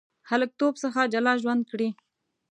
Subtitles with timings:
[0.29, 1.89] هلکتوب څخه جلا ژوند کړی.